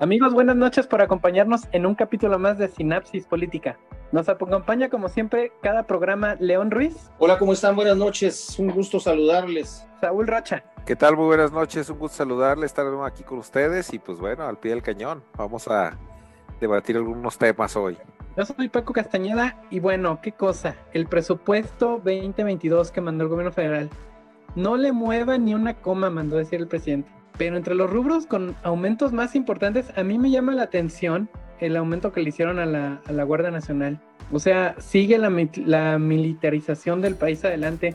[0.00, 3.78] Amigos, buenas noches por acompañarnos en un capítulo más de Sinapsis Política.
[4.12, 7.10] Nos acompaña como siempre cada programa León Ruiz.
[7.18, 7.76] Hola, ¿cómo están?
[7.76, 9.86] Buenas noches, un gusto saludarles.
[10.00, 10.64] Saúl Rocha.
[10.86, 11.18] ¿Qué tal?
[11.18, 14.70] Muy buenas noches, un gusto saludarles, estar aquí con ustedes y pues bueno, al pie
[14.70, 15.22] del cañón.
[15.36, 15.98] Vamos a
[16.62, 17.98] debatir algunos temas hoy.
[18.38, 23.52] Yo soy Paco Castañeda y bueno, qué cosa, el presupuesto 2022 que mandó el gobierno
[23.52, 23.90] federal.
[24.54, 27.19] No le mueva ni una coma, mandó decir el presidente.
[27.38, 31.28] Pero entre los rubros con aumentos más importantes, a mí me llama la atención
[31.60, 34.00] el aumento que le hicieron a la, a la Guardia Nacional.
[34.32, 35.30] O sea, sigue la,
[35.66, 37.94] la militarización del país adelante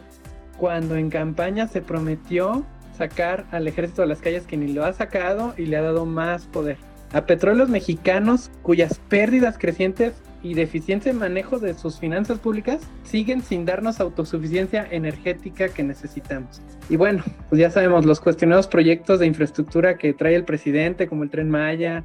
[0.58, 2.66] cuando en campaña se prometió
[2.98, 6.06] sacar al ejército de las calles que ni lo ha sacado y le ha dado
[6.06, 6.78] más poder.
[7.14, 10.16] A petróleos mexicanos cuyas pérdidas crecientes
[10.46, 16.62] y deficiente manejo de sus finanzas públicas siguen sin darnos autosuficiencia energética que necesitamos.
[16.88, 21.24] Y bueno, pues ya sabemos los cuestionados proyectos de infraestructura que trae el presidente, como
[21.24, 22.04] el tren Maya,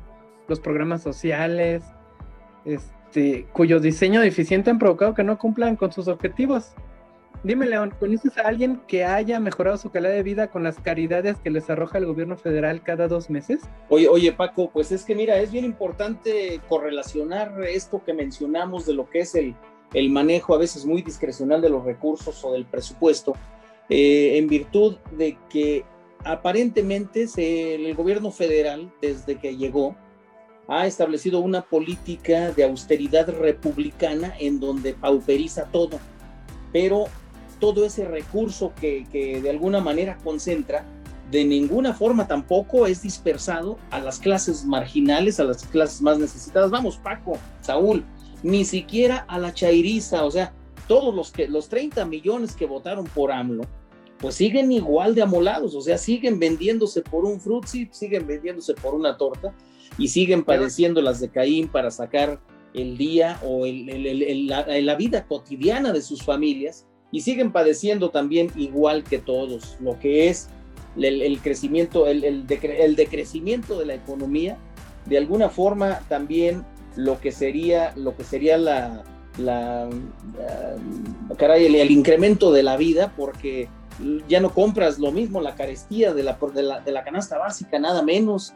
[0.49, 1.83] los programas sociales,
[2.65, 6.73] este, cuyo diseño deficiente han provocado que no cumplan con sus objetivos.
[7.43, 11.39] Dime, León, ¿conoces a alguien que haya mejorado su calidad de vida con las caridades
[11.39, 13.63] que les arroja el gobierno federal cada dos meses?
[13.89, 18.93] Oye, oye, Paco, pues es que mira, es bien importante correlacionar esto que mencionamos de
[18.93, 19.55] lo que es el,
[19.95, 23.33] el manejo a veces muy discrecional de los recursos o del presupuesto,
[23.89, 25.85] eh, en virtud de que
[26.25, 29.97] aparentemente el gobierno federal, desde que llegó,
[30.69, 35.99] ha establecido una política de austeridad republicana en donde pauperiza todo,
[36.71, 37.07] pero
[37.61, 40.85] todo ese recurso que, que, de alguna manera concentra,
[41.31, 46.71] de ninguna forma tampoco es dispersado a las clases marginales, a las clases más necesitadas.
[46.71, 48.05] Vamos, Paco, Saúl,
[48.43, 50.53] ni siquiera a la chairiza, o sea,
[50.89, 53.63] todos los, que, los 30 millones que votaron por AMLO,
[54.19, 58.95] pues siguen igual de amolados, o sea, siguen vendiéndose por un frutzi, siguen vendiéndose por
[58.95, 59.55] una torta
[59.99, 62.41] y siguen padeciendo las de Caín para sacar
[62.75, 67.53] el día o el, el, el, la, la vida cotidiana de sus familias y siguen
[67.53, 70.49] padeciendo también igual que todos, lo que es
[70.97, 74.59] el, el crecimiento, el, el, decre, el, decrecimiento de la economía,
[75.07, 76.65] de alguna forma también
[76.97, 79.03] lo que sería, lo que sería la,
[79.39, 79.89] la,
[81.29, 83.69] la caray, el, el, incremento de la vida, porque
[84.29, 87.79] ya no compras lo mismo, la carestía de la, de la, de la canasta básica,
[87.79, 88.55] nada menos.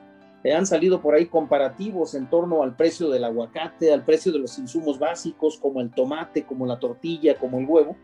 [0.55, 4.59] Han salido por ahí comparativos en torno al precio del aguacate, al precio de los
[4.59, 7.97] insumos básicos, como el tomate, como la tortilla, como el huevo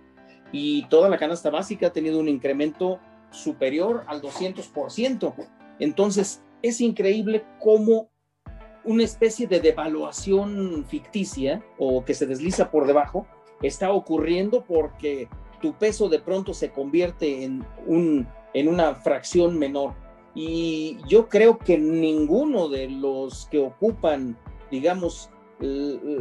[0.53, 2.99] y toda la canasta básica ha tenido un incremento
[3.31, 5.35] superior al 200%.
[5.79, 8.11] Entonces, es increíble cómo
[8.85, 13.27] una especie de devaluación ficticia o que se desliza por debajo
[13.63, 15.29] está ocurriendo porque
[15.61, 19.95] tu peso de pronto se convierte en, un, en una fracción menor.
[20.35, 24.39] Y yo creo que ninguno de los que ocupan,
[24.71, 25.31] digamos,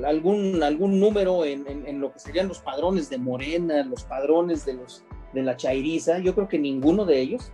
[0.05, 4.65] algún, algún número en, en, en, lo que serían los padrones de Morena, los padrones
[4.65, 7.51] de, los, de la Chairiza, yo creo que ninguno de ellos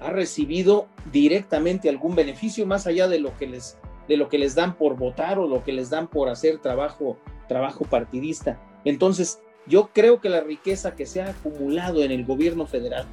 [0.00, 3.78] ha recibido directamente algún beneficio más allá de lo que les,
[4.08, 7.16] de lo que les dan por votar o lo que les dan por hacer trabajo,
[7.48, 8.60] trabajo partidista.
[8.84, 13.06] Entonces, yo creo que la riqueza que se ha acumulado en el gobierno federal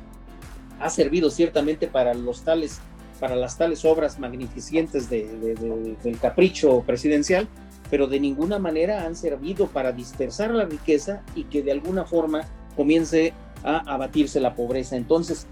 [0.80, 2.82] ha servido ciertamente para los tales
[3.20, 7.48] para las tales obras magnificentes de, de, de, del capricho presidencial,
[7.94, 12.42] pero de ninguna manera han servido para dispersar la riqueza y que de alguna forma
[12.76, 13.34] comience
[13.64, 14.96] a abatirse la pobreza.
[14.96, 15.46] Entonces,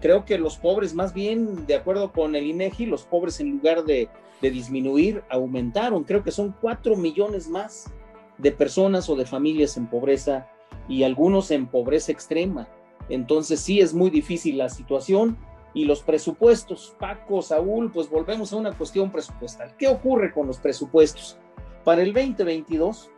[0.00, 3.84] creo que los pobres, más bien, de acuerdo con el INEGI, los pobres en lugar
[3.84, 4.08] de,
[4.42, 6.02] de disminuir, aumentaron.
[6.02, 7.92] Creo que son cuatro millones más
[8.38, 10.48] de personas o de familias en pobreza
[10.88, 12.66] y algunos en pobreza extrema.
[13.08, 15.38] Entonces, sí es muy difícil la situación
[15.74, 16.96] y los presupuestos.
[16.98, 19.76] Paco, Saúl, pues volvemos a una cuestión presupuestal.
[19.78, 21.38] ¿Qué ocurre con los presupuestos?
[21.84, 23.10] Para el 2022,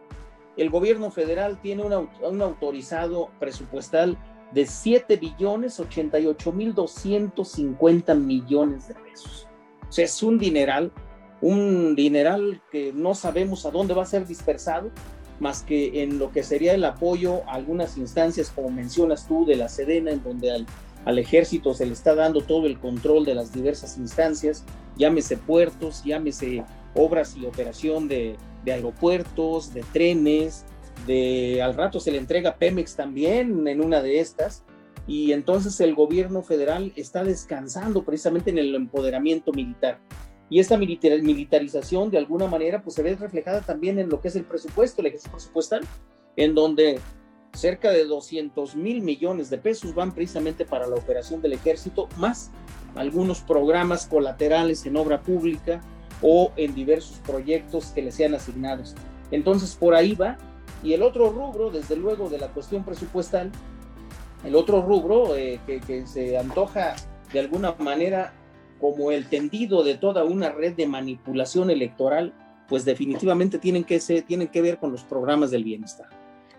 [0.56, 4.18] el gobierno federal tiene una, un autorizado presupuestal
[4.52, 9.46] de 7 billones 88 mil 250 millones de pesos.
[9.88, 10.90] O sea, es un dineral,
[11.40, 14.90] un dineral que no sabemos a dónde va a ser dispersado,
[15.38, 19.56] más que en lo que sería el apoyo a algunas instancias, como mencionas tú, de
[19.56, 20.66] la Sedena, en donde al,
[21.04, 24.64] al ejército se le está dando todo el control de las diversas instancias,
[24.96, 26.64] llámese puertos, llámese
[26.94, 28.36] obras y operación de,
[28.66, 30.66] de aeropuertos, de trenes,
[31.06, 34.64] de al rato se le entrega Pemex también en una de estas,
[35.06, 40.00] y entonces el gobierno federal está descansando precisamente en el empoderamiento militar.
[40.50, 44.28] Y esta militar, militarización de alguna manera pues se ve reflejada también en lo que
[44.28, 45.82] es el presupuesto, el ejercicio presupuestal,
[46.36, 46.98] en donde
[47.52, 52.50] cerca de 200 mil millones de pesos van precisamente para la operación del ejército, más
[52.96, 55.80] algunos programas colaterales en obra pública,
[56.22, 58.94] o en diversos proyectos que le sean asignados.
[59.30, 60.36] Entonces, por ahí va.
[60.82, 63.50] Y el otro rubro, desde luego, de la cuestión presupuestal,
[64.44, 66.94] el otro rubro eh, que, se antoja
[67.32, 68.32] de alguna manera
[68.80, 72.32] como el tendido de toda una red de manipulación electoral,
[72.68, 76.08] pues definitivamente tienen que, ser, tienen que ver con los programas del bienestar.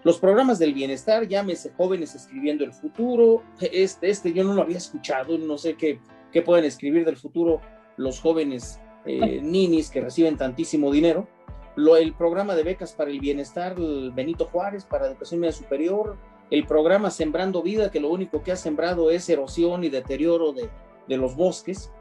[0.03, 4.77] Los programas del bienestar, llámese jóvenes escribiendo el futuro, este, este yo no lo había
[4.77, 6.00] escuchado, no sé qué,
[6.31, 7.62] qué pueden escribir del futuro
[7.98, 11.27] los jóvenes eh, ninis que reciben tantísimo dinero,
[11.75, 16.18] lo, el programa de becas para el bienestar, el Benito Juárez para educación media superior,
[16.50, 20.69] el programa Sembrando Vida, que lo único que ha sembrado es erosión y deterioro de,
[21.07, 21.92] de los bosques,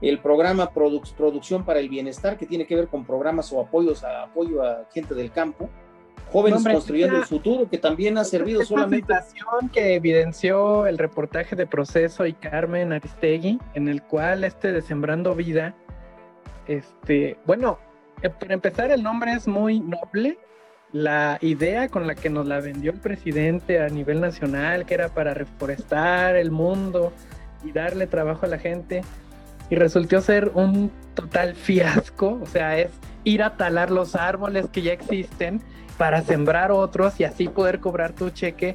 [0.00, 4.24] el programa Producción para el Bienestar, que tiene que ver con programas o apoyos a
[4.24, 5.68] apoyo a gente del campo,
[6.32, 9.14] Jóvenes Construyendo el Futuro, que también ha servido solamente.
[9.72, 15.34] que evidenció el reportaje de Proceso y Carmen Aristegui, en el cual este de Sembrando
[15.34, 15.74] Vida,
[16.66, 17.78] este, bueno,
[18.22, 20.38] eh, para empezar, el nombre es muy noble.
[20.92, 25.08] La idea con la que nos la vendió el presidente a nivel nacional, que era
[25.08, 27.12] para reforestar el mundo
[27.64, 29.02] y darle trabajo a la gente,
[29.70, 32.38] y resultó ser un total fiasco.
[32.42, 32.90] O sea, es
[33.24, 35.62] ir a talar los árboles que ya existen
[35.96, 38.74] para sembrar otros y así poder cobrar tu cheque.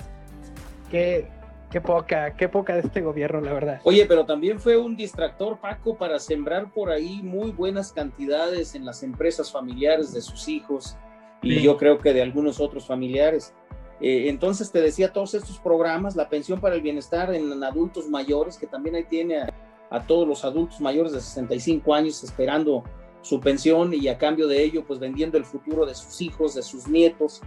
[1.71, 3.81] Qué poca, qué poca de este gobierno, la verdad.
[3.83, 8.85] Oye, pero también fue un distractor, Paco, para sembrar por ahí muy buenas cantidades en
[8.85, 10.97] las empresas familiares de sus hijos
[11.41, 13.53] y yo creo que de algunos otros familiares.
[13.99, 18.57] Eh, entonces te decía todos estos programas, la pensión para el bienestar en, adultos mayores,
[18.57, 19.53] que también ahí tiene a,
[19.89, 22.83] a, todos los adultos mayores de 65 años esperando
[23.21, 26.61] su pensión y a cambio de ello, pues vendiendo el futuro de sus hijos, de
[26.61, 27.41] sus nietos.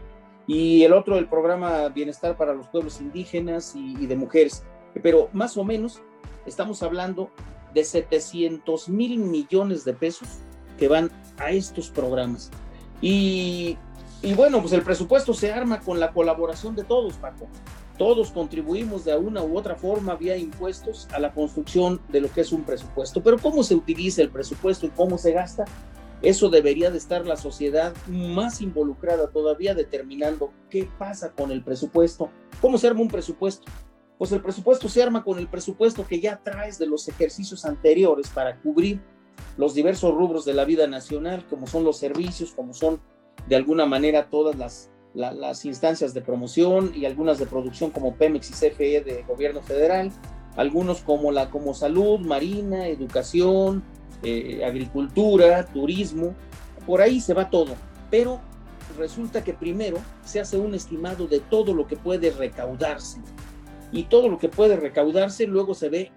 [0.46, 4.64] Y el otro, el programa Bienestar para los Pueblos Indígenas y, de Mujeres.
[5.02, 6.00] Pero más o menos
[6.46, 7.30] estamos hablando
[7.74, 10.28] de 700 mil millones de pesos
[10.78, 12.50] que van a estos programas.
[13.00, 13.78] Y,
[14.22, 17.46] y, bueno, pues el presupuesto se arma con la colaboración de todos, Paco.
[18.00, 22.40] Todos contribuimos de una u otra forma vía impuestos a la construcción de lo que
[22.40, 23.22] es un presupuesto.
[23.22, 25.66] Pero cómo se utiliza el presupuesto y cómo se gasta,
[26.22, 32.30] eso debería de estar la sociedad más involucrada todavía determinando qué pasa con el presupuesto.
[32.60, 33.70] ¿Cómo se arma un presupuesto?
[34.18, 38.28] Pues el presupuesto se arma con el presupuesto que ya traes de los ejercicios anteriores
[38.28, 39.00] para cubrir
[39.56, 43.00] los diversos rubros de la vida nacional, como son los servicios, como son
[43.48, 48.50] de alguna manera todas las las instancias de promoción y algunas de producción como Pemex
[48.50, 50.12] y CFE de gobierno federal,
[50.56, 53.82] algunos como la como salud, marina, educación,
[54.22, 56.34] eh, agricultura, turismo,
[56.86, 57.74] por ahí se va todo,
[58.10, 58.40] pero
[58.98, 63.20] resulta que primero se hace un estimado de todo lo que puede recaudarse
[63.92, 66.12] y todo lo que puede recaudarse luego se ve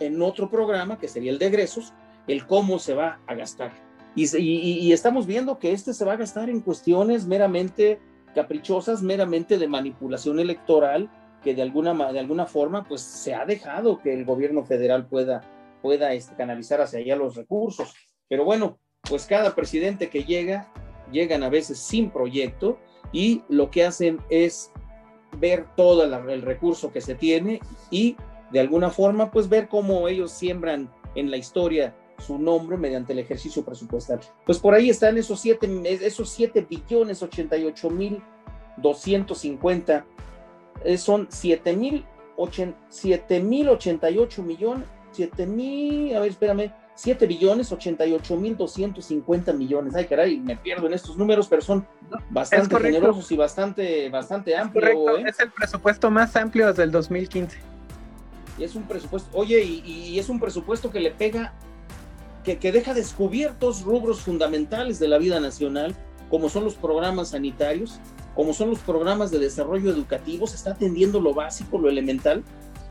[0.00, 1.92] en otro programa que sería el de egresos,
[2.26, 3.72] el cómo se va a gastar.
[4.14, 8.00] Y, y, estamos viendo que este se va a gastar en cuestiones meramente
[8.34, 11.08] caprichosas meramente de manipulación electoral
[11.42, 15.42] que de alguna, de alguna forma pues se ha dejado que el gobierno federal pueda,
[15.82, 17.94] pueda este, canalizar hacia allá los recursos.
[18.28, 20.72] Pero bueno, pues cada presidente que llega,
[21.10, 22.78] llegan a veces sin proyecto
[23.12, 24.70] y lo que hacen es
[25.38, 28.16] ver todo el recurso que se tiene y
[28.50, 33.20] de alguna forma pues ver cómo ellos siembran en la historia su nombre mediante el
[33.20, 34.20] ejercicio presupuestal.
[34.44, 35.68] Pues por ahí están esos 7
[36.04, 38.22] esos siete billones 88 mil
[38.78, 40.04] 250,
[40.84, 42.04] eh, son 7 mil
[42.36, 49.94] 88 millones, 7 mil, a ver, espérame, 7 billones 88 mil 250 millones.
[49.94, 51.86] Ay, caray, me pierdo en estos números, pero son
[52.30, 55.18] bastante generosos y bastante, bastante amplios.
[55.18, 55.24] ¿eh?
[55.26, 57.58] Es el presupuesto más amplio desde el 2015.
[58.58, 61.54] Y es un presupuesto, oye, y, y es un presupuesto que le pega
[62.56, 65.94] que, deja descubiertos rubros fundamentales de la vida nacional,
[66.30, 68.00] como son los programas sanitarios,
[68.34, 72.44] como son los programas de desarrollo educativo, se está atendiendo lo básico, lo elemental,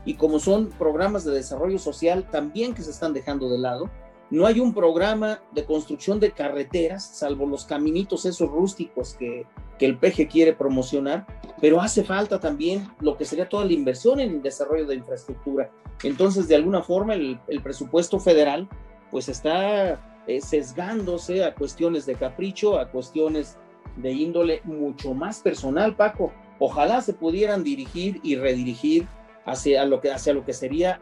[0.04, 3.90] y como son programas de desarrollo social también que se están dejando de lado.
[4.30, 9.46] No hay un programa de construcción de carreteras, salvo los caminitos esos rústicos que,
[9.78, 11.26] que el PG quiere promocionar,
[11.60, 15.70] pero hace falta también lo que sería toda la inversión en el desarrollo de infraestructura.
[16.02, 18.68] Entonces, de alguna forma, el, presupuesto federal
[19.10, 23.56] pues está eh, sesgándose a cuestiones de capricho, a cuestiones
[23.96, 26.32] de índole mucho más personal, Paco.
[26.58, 29.06] Ojalá se pudieran dirigir y redirigir
[29.50, 31.00] hacia lo que, hacia lo que sería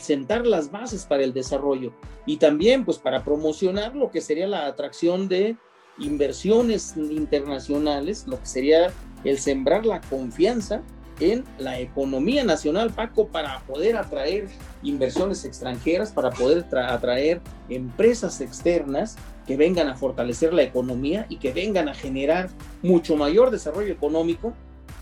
[0.00, 1.92] sentar las bases para el desarrollo
[2.26, 5.56] y también pues para promocionar lo que sería la atracción de
[5.98, 8.92] inversiones internacionales, lo que sería
[9.24, 10.82] el sembrar la confianza
[11.20, 14.48] en la economía nacional, Paco, para poder atraer
[14.82, 21.52] inversiones extranjeras, para poder atraer empresas externas que vengan a fortalecer la economía y que
[21.52, 22.48] vengan a generar
[22.82, 24.54] mucho mayor desarrollo económico.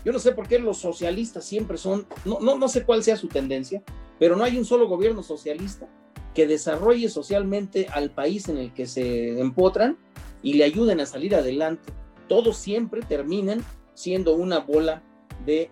[0.05, 3.15] Yo no sé por qué los socialistas siempre son, no, no, no sé cuál sea
[3.15, 3.83] su tendencia,
[4.19, 5.87] pero no hay un solo gobierno socialista
[6.33, 9.97] que desarrolle socialmente al país en el que se empotran
[10.41, 11.93] y le ayuden a salir adelante.
[12.27, 15.03] Todos siempre terminan siendo una bola
[15.45, 15.69] de,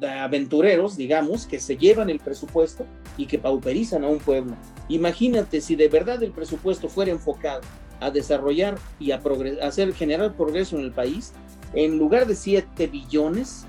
[0.00, 4.56] aventureros, digamos, que se llevan el presupuesto y que pauperizan a un pueblo.
[4.88, 7.60] Imagínate si de verdad el presupuesto fuera enfocado
[8.00, 9.20] a desarrollar y a,
[9.62, 11.32] hacer generar progreso en el país,
[11.74, 13.66] en lugar de 7 billones,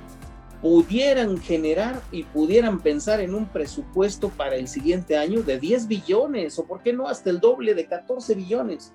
[0.61, 6.59] pudieran generar y pudieran pensar en un presupuesto para el siguiente año de 10 billones
[6.59, 8.93] o por qué no hasta el doble de 14 billones.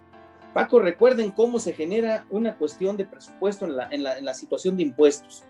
[0.52, 5.42] Paco, recuerden cómo se genera una cuestión de presupuesto en la, situación de impuestos.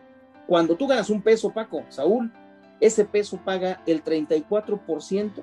[0.47, 2.33] Cuando tú ganas un peso, Paco, Saúl,
[2.80, 5.42] ese peso paga el 34%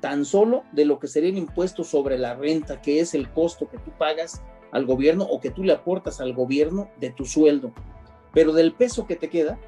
[0.00, 3.68] tan solo de lo que sería el impuesto sobre la renta, que es el costo
[3.68, 4.42] que tú pagas
[4.72, 7.72] al gobierno o que tú le aportas al gobierno de tu sueldo.
[8.32, 9.58] Pero del peso que te queda,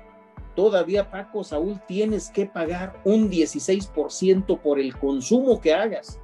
[0.59, 6.19] todavía Paco, Saúl, tienes que pagar un 16% por el consumo que hagas.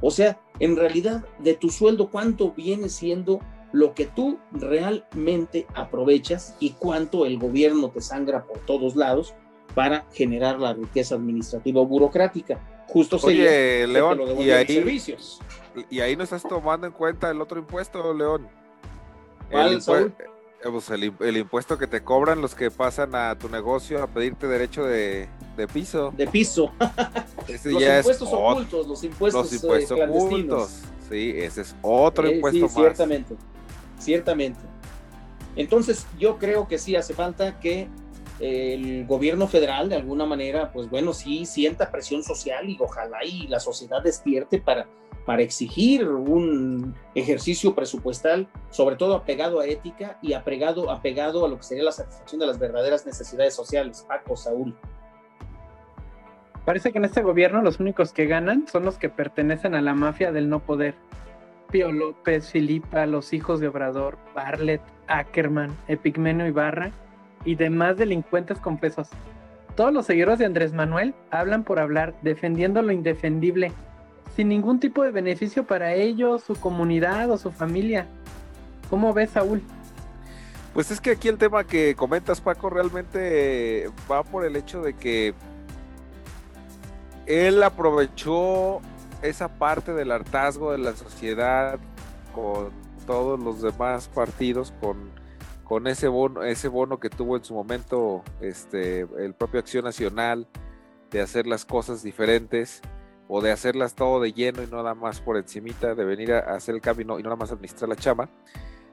[0.00, 3.40] O sea, en realidad, de tu sueldo, ¿cuánto viene siendo
[3.72, 9.34] lo que tú realmente aprovechas y cuánto el gobierno te sangra por todos lados
[9.74, 12.60] para generar la riqueza administrativa o burocrática?
[12.86, 15.40] justo Oye, León, y ahí, servicios.
[15.90, 18.46] y ahí no estás tomando en cuenta el otro impuesto, León.
[19.50, 19.82] el,
[20.62, 24.84] pues, el, impuesto que te cobran los que pasan a tu negocio a pedirte derecho
[24.84, 25.28] de,
[25.72, 26.12] piso.
[26.16, 26.72] De piso.
[27.48, 30.82] los impuestos ocultos, los impuestos, los impuestos eh, ocultos.
[31.08, 33.34] Sí, ese es otro eh, impuesto sí, Ciertamente,
[33.98, 34.60] ciertamente.
[35.56, 37.88] Entonces, yo creo que sí hace falta que
[38.38, 43.46] el gobierno federal de alguna manera, pues bueno, sí sienta presión social y ojalá y
[43.48, 44.88] la sociedad despierte para,
[45.30, 51.56] para exigir un ejercicio presupuestal, sobre todo apegado a ética y apegado, apegado a lo
[51.56, 54.04] que sería la satisfacción de las verdaderas necesidades sociales.
[54.08, 54.76] Paco, Saúl.
[56.64, 59.94] Parece que en este gobierno los únicos que ganan son los que pertenecen a la
[59.94, 60.96] mafia del no poder.
[61.70, 66.90] Pío López, Filipa, los hijos de Obrador, Barlet, Ackerman, Epigmenio Ibarra
[67.44, 69.10] y demás delincuentes con pesos.
[69.76, 73.70] Todos los seguidores de Andrés Manuel hablan por hablar, defendiendo lo indefendible,
[74.36, 78.06] sin ningún tipo de beneficio para ellos, su comunidad o su familia.
[78.88, 79.62] ¿Cómo ves, Saúl?
[80.74, 84.94] Pues es que aquí el tema que comentas, Paco, realmente va por el hecho de
[84.94, 85.34] que
[87.26, 88.80] él aprovechó
[89.22, 91.78] esa parte del hartazgo de la sociedad
[92.34, 92.70] con
[93.06, 95.10] todos los demás partidos, con
[95.70, 100.48] con ese bono, ese bono que tuvo en su momento este, el propio Acción Nacional
[101.12, 102.82] de hacer las cosas diferentes
[103.32, 106.74] o de hacerlas todo de lleno y nada más por encimita, de venir a, hacer
[106.74, 108.28] el cambio y nada más administrar la chama,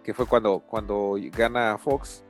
[0.04, 2.24] que fue cuando, cuando gana Fox.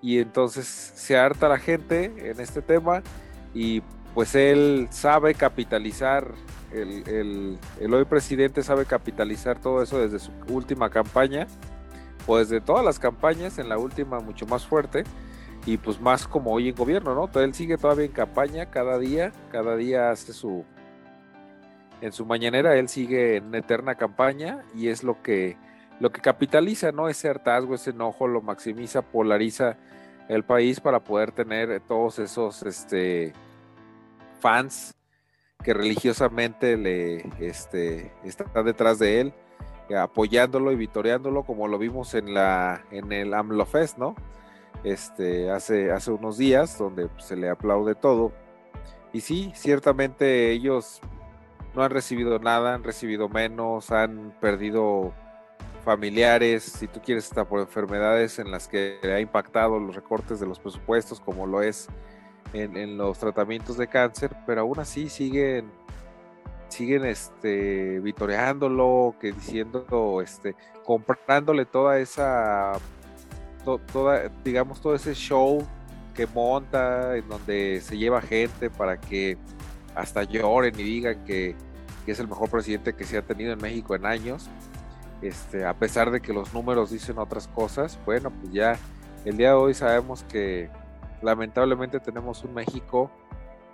[0.00, 3.02] Y entonces se harta la gente en este tema
[3.52, 3.82] y
[4.14, 6.32] pues él sabe capitalizar,
[6.72, 11.46] el, el, el hoy presidente sabe capitalizar todo eso desde su última campaña
[12.26, 15.04] pues de todas las campañas, en la última mucho más fuerte
[15.66, 17.40] y pues más como hoy en gobierno, ¿no?
[17.40, 20.64] Él sigue todavía en campaña cada día, cada día hace su,
[22.02, 25.56] en su mañanera, él sigue en eterna campaña y es lo que,
[26.00, 27.08] lo que capitaliza, ¿no?
[27.08, 29.78] Ese hartazgo, ese enojo, lo maximiza, polariza
[30.28, 33.32] el país para poder tener todos esos este,
[34.40, 34.94] fans
[35.62, 39.34] que religiosamente le este, están detrás de él
[39.96, 44.14] apoyándolo y vitoreándolo como lo vimos en la en el AMLO Fest, ¿no?
[44.84, 48.32] Este, hace, hace unos días, donde se le aplaude todo.
[49.12, 51.00] Y sí, ciertamente ellos
[51.74, 55.12] no han recibido nada, han recibido menos, han perdido
[55.84, 60.46] familiares, si tú quieres, hasta por enfermedades en las que ha impactado los recortes de
[60.46, 61.88] los presupuestos, como lo es
[62.52, 65.70] en, los tratamientos de cáncer, pero aún así siguen
[66.68, 72.72] siguen este vitoreándolo, que diciendo, este, comprándole toda esa,
[73.92, 75.66] toda, digamos, todo ese show
[76.14, 79.36] que monta, en donde se lleva gente para que
[79.94, 81.54] hasta lloren y digan que,
[82.06, 84.48] es el mejor presidente que se ha tenido en México en años.
[85.20, 88.76] Este, a pesar de que los números dicen otras cosas, bueno, pues ya
[89.24, 90.68] el día de hoy sabemos que
[91.22, 93.10] lamentablemente tenemos un México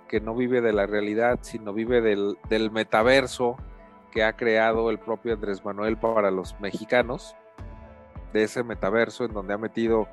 [0.07, 3.55] que no vive de la realidad, sino vive del, metaverso
[4.11, 7.35] que ha creado el propio Andrés Manuel para los mexicanos,
[8.33, 10.07] de ese metaverso en donde ha metido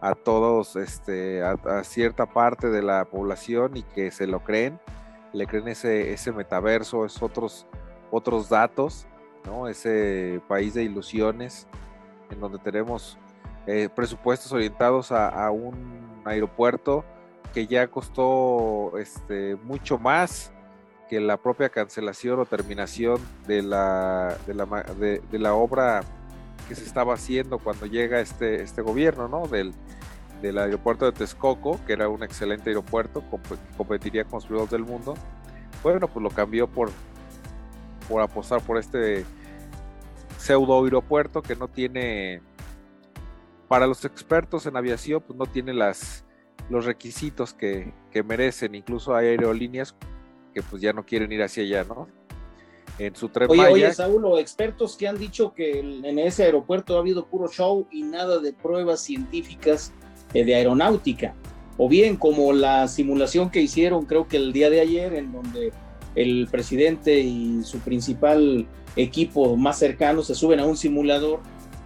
[0.00, 4.80] a todos, este, a, cierta parte de la población y que se lo creen,
[5.32, 7.66] le creen ese, ese metaverso, esos otros,
[8.10, 9.06] otros datos,
[9.44, 9.68] ¿no?
[9.68, 11.66] Ese país de ilusiones
[12.30, 13.18] en donde tenemos
[13.66, 17.04] eh, presupuestos orientados a, un aeropuerto
[17.54, 20.52] que ya costó este, mucho más
[21.08, 26.02] que la propia cancelación o terminación de la, de la, de la obra
[26.68, 29.46] que se estaba haciendo cuando llega este, este gobierno, ¿no?
[29.46, 29.72] Del,
[30.42, 33.22] del aeropuerto de Texcoco, que era un excelente aeropuerto,
[33.76, 35.14] competiría con los primeros del mundo.
[35.82, 36.90] Bueno, pues lo cambió por,
[38.08, 39.24] por apostar por este
[40.36, 42.40] pseudo aeropuerto que no tiene,
[43.68, 46.24] para los expertos en aviación, pues no tiene las,
[46.70, 48.74] los requisitos que, que merecen.
[48.74, 49.94] Incluso hay aerolíneas
[50.54, 52.08] que pues ya no quieren ir hacia allá, ¿no?
[52.98, 57.00] en su tren Oye, oye, Saúl, expertos que han dicho que en ese aeropuerto ha
[57.00, 59.92] habido puro show y nada de pruebas científicas
[60.32, 61.34] de aeronáutica.
[61.76, 65.72] O bien como la simulación que hicieron, creo que el día de ayer, en donde
[66.14, 68.66] el presidente y su principal
[68.96, 71.40] equipo más cercano se suben a un simulador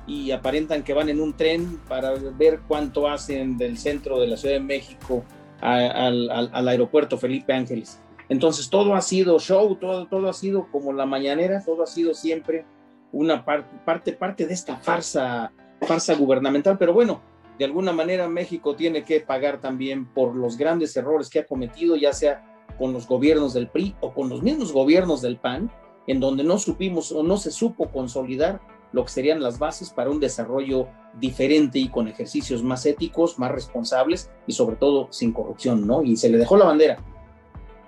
[0.07, 4.37] y aparentan que van en un tren para ver cuánto hacen del centro de la
[4.37, 5.25] Ciudad de México
[5.61, 8.01] al, al aeropuerto Felipe Ángeles.
[8.29, 12.15] Entonces todo ha sido show, todo, todo ha sido como la mañanera, todo ha sido
[12.15, 12.65] siempre
[13.13, 16.79] una parte, parte de esta farsa, farsa gubernamental.
[16.79, 17.21] Pero bueno,
[17.59, 21.97] de alguna manera México tiene que pagar también por los grandes errores que ha cometido,
[21.97, 22.45] ya sea
[22.79, 25.71] con los gobiernos del PRI o con los mismos gobiernos del PAN,
[26.07, 28.61] en donde no supimos o no se supo consolidar
[28.93, 33.51] lo que serían las bases para un desarrollo diferente y con ejercicios más éticos, más
[33.51, 36.03] responsables y sobre todo sin corrupción, ¿no?
[36.03, 36.99] Y se le dejó la bandera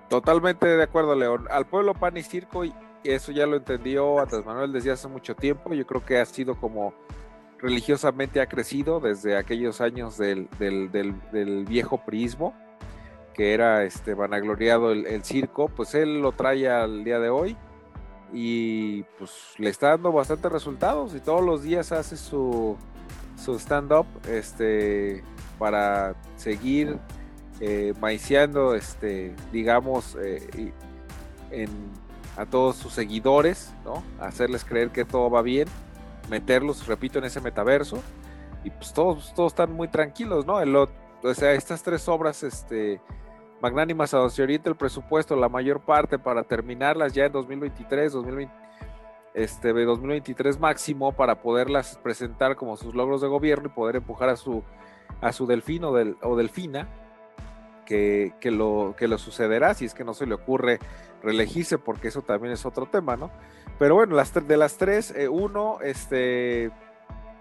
[0.09, 1.47] Totalmente de acuerdo, León.
[1.51, 5.35] Al pueblo pan y circo, y eso ya lo entendió Andrés Manuel desde hace mucho
[5.35, 5.75] tiempo.
[5.75, 6.95] Yo creo que ha sido como
[7.59, 10.49] religiosamente ha crecido desde aquellos años del,
[11.67, 12.55] viejo prismo,
[13.33, 17.57] que era este vanagloriado el, circo, pues él lo trae al día de hoy
[18.33, 22.77] y pues le está dando bastantes resultados y todos los días hace su,
[23.37, 25.23] su stand-up este,
[25.59, 26.99] para seguir
[27.61, 27.95] eh,
[28.77, 30.71] este, digamos, eh,
[32.37, 34.03] a todos sus seguidores, ¿no?
[34.21, 35.69] Hacerles creer que todo va bien,
[36.29, 38.03] meterlos, repito, en ese metaverso,
[38.65, 40.61] y pues todos, todos están muy tranquilos, ¿no?
[40.61, 40.89] El, o
[41.35, 43.01] sea, estas tres obras, este,
[43.61, 48.13] magnánimas a donde se orienta el presupuesto, la mayor parte para terminarlas ya en 2023,
[48.13, 48.55] 2020,
[49.35, 54.37] este, 2023 máximo para poderlas presentar como sus logros de gobierno y poder empujar a
[54.37, 54.63] su,
[55.21, 56.89] a su delfino del, o delfina
[57.85, 60.79] que, lo, que lo sucederá si es que no se le ocurre
[61.23, 63.31] reelegirse, porque eso también es otro tema, ¿no?
[63.79, 66.71] Pero bueno, las, de las tres, eh, uno, este,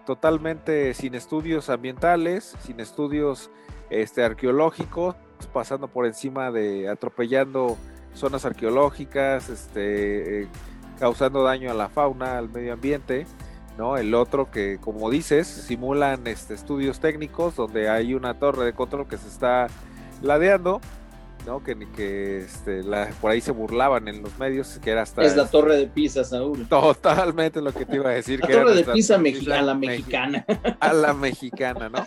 [0.06, 3.52] totalmente sin estudios ambientales, sin estudios
[3.90, 5.16] este, arqueológicos,
[5.52, 7.78] pasando por encima de, atropellando
[8.14, 10.48] zonas arqueológicas, este, eh,
[11.00, 13.26] causando daño a la fauna, al medio ambiente,
[13.78, 13.98] ¿no?
[13.98, 19.08] El otro que, como dices, simulan este, estudios técnicos donde hay una torre de control
[19.08, 19.68] que se está
[20.22, 20.80] ladeando,
[21.46, 21.64] ¿no?
[21.64, 22.82] Que, que este,
[23.22, 25.22] por ahí se burlaban en los medios, que era hasta...
[25.24, 26.68] Es la torre de Pisa, Saúl.
[26.68, 28.40] Totalmente lo que te iba a decir.
[28.42, 30.46] La torre de Pisa, a la mexicana.
[30.80, 32.06] A la mexicana, ¿no?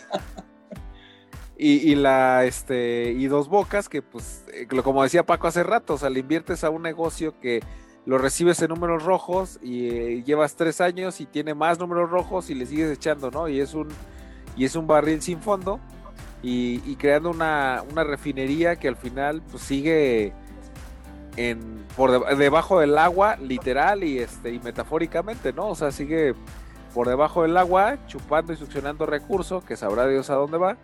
[1.58, 5.98] Y, la este y dos bocas que pues eh, como decía Paco hace rato, o
[5.98, 7.62] sea, le inviertes a un negocio que
[8.04, 12.50] lo recibes en números rojos y eh, llevas tres años y tiene más números rojos
[12.50, 13.48] y le sigues echando, ¿no?
[13.48, 13.88] Y es un
[14.54, 15.80] y es un barril sin fondo
[16.42, 20.32] y, creando una, refinería que al final pues, sigue
[21.36, 25.68] en, por debajo del agua, literal y, este, y metafóricamente, ¿no?
[25.68, 26.34] O sea, sigue
[26.94, 30.76] por debajo del agua, chupando y succionando recursos, que sabrá Dios a dónde va.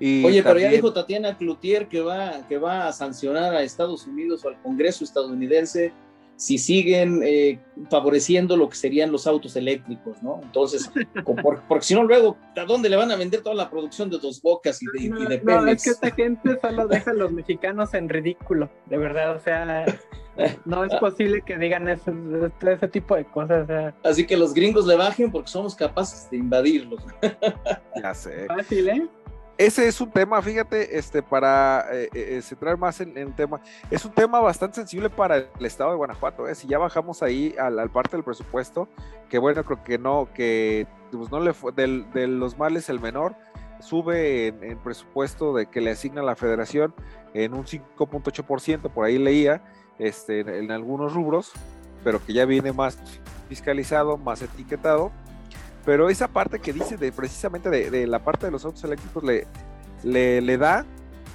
[0.00, 4.06] Y Oye, pero ya dijo Tatiana Cloutier que va, que va a sancionar a Estados
[4.06, 5.92] Unidos o al Congreso estadounidense
[6.38, 7.58] si siguen eh,
[7.90, 10.40] favoreciendo lo que serían los autos eléctricos, ¿no?
[10.40, 10.88] Entonces,
[11.68, 14.40] porque si no, luego, ¿a dónde le van a vender toda la producción de dos
[14.40, 18.08] bocas y de, no, No, es que esta gente solo deja a los mexicanos en
[18.08, 19.84] ridículo, de verdad, o sea,
[20.64, 22.12] no es posible que digan ese,
[22.60, 23.94] ese tipo de cosas.
[24.04, 27.02] Así que los gringos le bajen porque somos capaces de invadirlos.
[28.00, 28.46] Ya sé.
[28.46, 29.08] Fácil, ¿eh?
[29.58, 33.60] Ese es un tema, fíjate, este, para eh, eh, eh, centrar más en, el tema,
[33.90, 37.90] es un tema bastante sensible para el estado de Guanajuato, si ya bajamos ahí al,
[37.90, 38.88] parte del presupuesto,
[39.28, 43.34] que bueno, creo que no, que pues no le fue, de los males el menor,
[43.80, 46.94] sube en, presupuesto de que le asigna la federación
[47.34, 49.64] en un 5.8%, por ahí leía,
[49.98, 51.52] este, en algunos rubros,
[52.04, 52.96] pero que ya viene más
[53.48, 55.10] fiscalizado, más etiquetado,
[55.84, 59.46] pero esa parte que dice de precisamente de, la parte de los autos eléctricos le,
[60.40, 60.84] le, da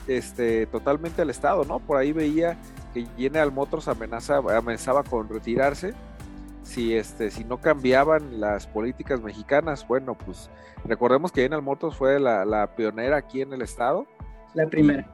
[0.08, 1.80] este, totalmente al Estado, ¿no?
[1.80, 2.58] Por ahí veía
[2.94, 5.94] que General Motors amenaza, amenazaba con retirarse
[6.64, 9.88] si este si no cambiaban las políticas mexicanas.
[9.88, 10.50] Bueno pues
[10.86, 14.06] recordemos que General Motors fue la, pionera aquí en el estado.
[14.54, 15.06] La primera.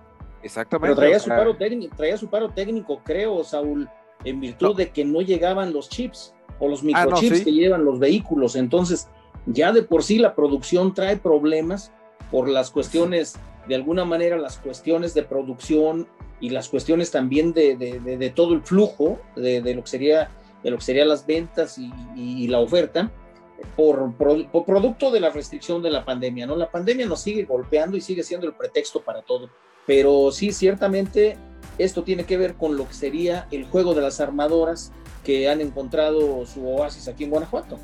[0.42, 3.90] Exactamente Pero traía su paro técnico traía su paro técnico creo Saúl
[4.24, 8.00] en virtud de que no llegaban los chips o los ah, microchips que llevan los
[8.00, 8.56] vehículos.
[8.56, 9.08] Entonces
[9.52, 11.92] ya de por sí la producción trae problemas
[12.32, 13.36] por las cuestiones
[13.68, 16.08] de alguna manera las cuestiones de producción
[16.40, 20.30] y las cuestiones también de, de, todo el flujo de, lo que sería
[20.64, 23.12] de lo que serían las ventas y, la oferta
[23.76, 24.14] por,
[24.66, 26.56] producto de la restricción de la pandemia, ¿no?
[26.56, 29.50] La pandemia nos sigue golpeando y sigue siendo el pretexto para todo,
[29.86, 31.38] pero sí, ciertamente
[31.78, 34.92] esto tiene que ver con lo que sería el juego de las armadoras
[35.24, 37.78] que han encontrado su oasis aquí en Guanajuato.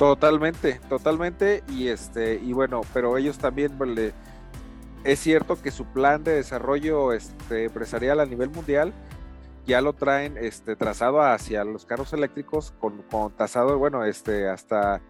[0.00, 4.14] Totalmente, totalmente, y este, y bueno, pero ellos también pues,
[5.04, 8.94] es cierto que su plan de desarrollo este, empresarial a nivel mundial
[9.66, 15.02] ya lo traen este, trazado hacia los carros eléctricos con, con tasado, bueno, este, hasta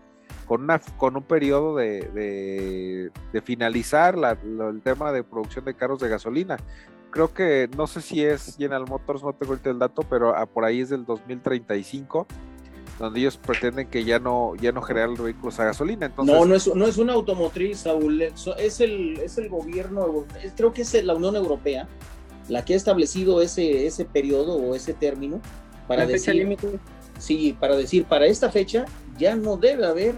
[0.48, 6.08] con, una, con un periodo de, de, finalizar el tema de producción de carros de
[6.08, 6.56] gasolina.
[7.12, 10.64] Creo que, no sé si es General Motors, no tengo el dato, pero ah, por
[10.64, 12.26] ahí es del 2035
[13.00, 16.06] donde ellos pretenden que ya no, ya no generan vehículos a gasolina.
[16.06, 20.72] Entonces, no, no es, no es una automotriz, Saúl, es el, es el gobierno, creo
[20.72, 21.88] que es la Unión Europea
[22.48, 25.40] la que ha establecido ese, ese periodo o ese término
[25.86, 26.56] para decir,
[27.18, 28.84] sí, para decir, para esta fecha
[29.18, 30.16] ya no debe haber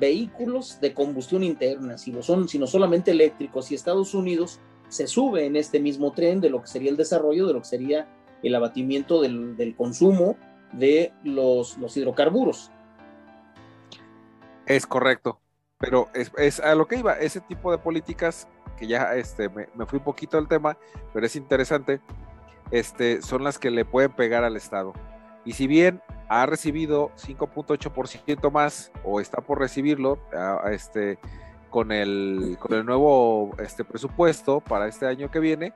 [0.00, 4.58] vehículos de combustión interna, sino, son, sino solamente eléctricos, y Estados Unidos
[4.88, 7.68] se sube en este mismo tren de lo que sería el desarrollo, de lo que
[7.68, 8.08] sería
[8.42, 10.36] el abatimiento del, del consumo
[10.72, 12.70] de los, los, hidrocarburos.
[14.66, 15.40] Es correcto,
[15.78, 19.86] pero es, es, a lo que iba, ese tipo de políticas que ya este, me,
[19.86, 20.76] fui un poquito del tema,
[21.12, 22.00] pero es interesante,
[22.70, 24.92] este, son las que le pueden pegar al Estado.
[25.44, 30.18] Y si bien ha recibido 5.8% más o está por recibirlo
[30.70, 31.18] este,
[31.70, 35.72] con, el, con el nuevo este, presupuesto para este año que viene,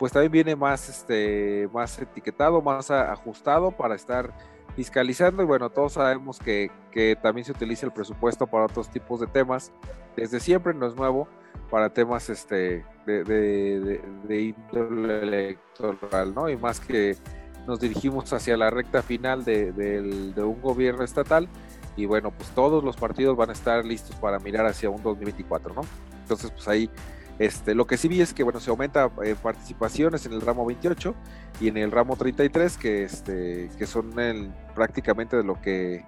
[0.00, 4.34] pues también viene más, este, más etiquetado, más ajustado para estar
[4.74, 9.20] fiscalizando y bueno, todos sabemos que, que, también se utiliza el presupuesto para otros tipos
[9.20, 9.72] de temas,
[10.16, 11.28] desde siempre no es nuevo,
[11.70, 16.48] para temas este, de, de, índole electoral, ¿no?
[16.48, 17.18] Y más que
[17.66, 21.46] nos dirigimos hacia la recta final de, un gobierno estatal
[21.94, 25.74] y bueno, pues todos los partidos van a estar listos para mirar hacia un 2024,
[25.74, 25.82] ¿no?
[26.22, 26.90] Entonces, pues ahí,
[27.40, 30.66] este, lo que sí vi es que, bueno, se aumenta eh, participaciones en el ramo
[30.66, 31.14] 28
[31.58, 34.12] y en el ramo 33, que, este, que son
[34.74, 36.04] prácticamente de lo que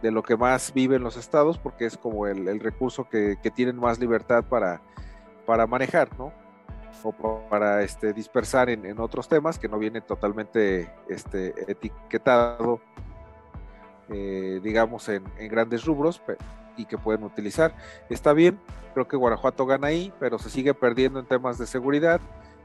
[0.00, 3.98] de lo que más viven los estados, porque es como el, recurso que, tienen más
[3.98, 4.80] libertad para,
[5.44, 6.32] para manejar, ¿no?
[7.02, 7.12] O
[7.48, 12.80] para este, dispersar en, otros temas que no viene totalmente este, etiquetado,
[14.08, 16.22] eh, digamos, en, grandes rubros
[16.76, 17.74] y que pueden utilizar.
[18.08, 18.58] Está bien,
[18.92, 22.20] creo que Guanajuato gana ahí, pero se sigue perdiendo en temas de seguridad,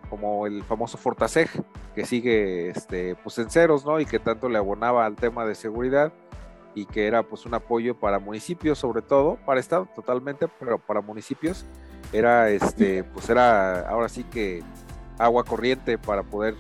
[0.10, 1.50] como el famoso Fortaseg,
[1.96, 4.00] que sigue este, pues en ceros, ¿no?
[4.00, 6.12] Y que tanto le abonaba al tema de seguridad
[6.76, 11.02] y que era pues un apoyo para municipios sobre todo, para estado totalmente, pero para
[11.02, 11.66] municipios
[12.14, 14.64] era este pues era ahora sí que
[15.18, 16.56] agua corriente para poder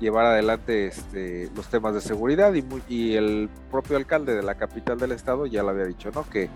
[0.00, 2.52] llevar adelante este, los temas de seguridad
[2.88, 6.24] y, el propio alcalde de la capital del estado ya lo había dicho, ¿no?
[6.28, 6.50] Que,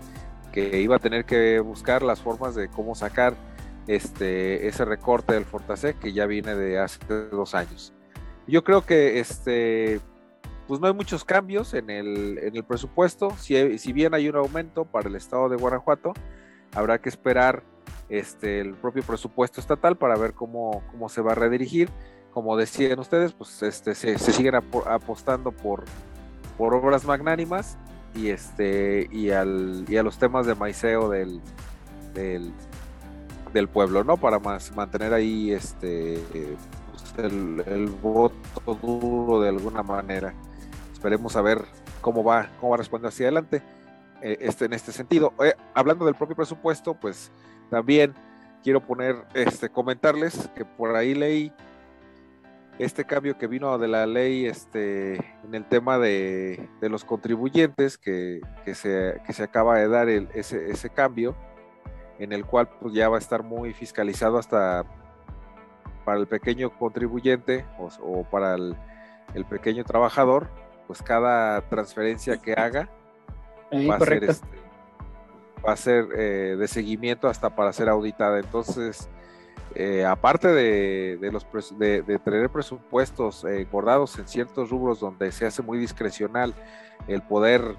[0.53, 3.35] iba a tener que buscar las formas de cómo sacar
[3.87, 6.99] este, ese recorte del Fortasec que ya viene de hace
[7.31, 7.93] dos años.
[8.47, 10.01] Yo creo que este,
[10.67, 13.31] pues no hay muchos cambios en el, presupuesto.
[13.37, 16.13] Si, bien hay un aumento para el estado de Guanajuato,
[16.75, 17.63] habrá que esperar
[18.09, 21.89] el propio presupuesto estatal para ver cómo se va a redirigir.
[22.31, 25.83] Como decían ustedes, pues este, se, siguen apostando por,
[26.57, 27.77] obras magnánimas
[28.15, 31.41] y, este, y, al, y a los temas de maiceo del,
[32.13, 32.53] del,
[33.53, 34.17] del pueblo, ¿no?
[34.17, 40.33] Para más, mantener ahí este, pues, el, el voto duro de alguna manera
[41.01, 41.65] esperemos a ver
[41.99, 43.63] cómo va, cómo va respondiendo hacia adelante
[44.21, 45.33] eh, este, en este sentido.
[45.43, 47.31] Eh, hablando del propio presupuesto, pues
[47.71, 48.13] también
[48.63, 51.51] quiero poner, este, comentarles que por ahí leí
[52.83, 58.41] este cambio que vino de la ley este, en el tema de, los contribuyentes, que,
[58.73, 61.35] se, se, acaba de dar ese, ese, cambio,
[62.17, 64.85] en el cual pues, ya va a estar muy fiscalizado hasta
[66.05, 68.75] para el pequeño contribuyente o, para el,
[69.35, 70.49] el, pequeño trabajador,
[70.87, 72.89] pues cada transferencia que haga
[73.71, 74.47] va a ser este,
[75.65, 78.39] va a ser eh, de seguimiento hasta para ser auditada.
[78.39, 79.07] Entonces,
[79.73, 85.61] eh, aparte de, los de, tener presupuestos eh, guardados en ciertos rubros donde se hace
[85.61, 86.53] muy discrecional
[87.07, 87.75] el poder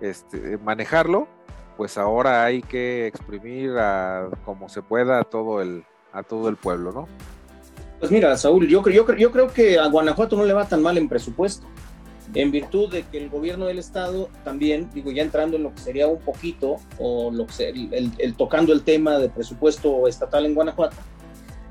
[0.00, 1.26] este, manejarlo,
[1.76, 6.56] pues ahora hay que exprimir a, como se pueda a todo el, a todo el
[6.56, 7.08] pueblo, ¿no?
[7.98, 10.98] Pues mira, Saúl, yo, yo, yo creo que a Guanajuato no le va tan mal
[10.98, 11.66] en presupuesto,
[12.32, 15.80] en virtud de que el gobierno del estado también, digo, ya entrando en lo que
[15.80, 17.68] sería un poquito, o lo que
[18.18, 20.96] el tocando el tema de presupuesto estatal en Guanajuato,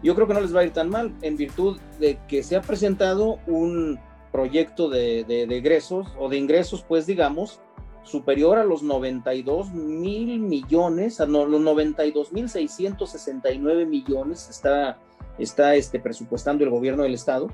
[0.04, 2.58] yo creo que no les va a ir tan mal en virtud de que se
[2.58, 3.98] ha presentado un
[4.32, 7.62] proyecto de, de, egresos o de ingresos, pues digamos,
[8.04, 14.98] superior a los 92 mil millones, a los 92 mil 669 millones está,
[15.38, 17.50] está este, presupuestando el gobierno del estado,